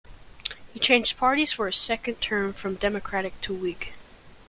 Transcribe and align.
He 0.73 0.79
changed 0.79 1.15
parties 1.19 1.53
for 1.53 1.67
his 1.67 1.75
second 1.77 2.15
term 2.15 2.53
from 2.53 2.73
Democratic 2.73 3.39
to 3.41 3.53
Whig. 3.53 3.93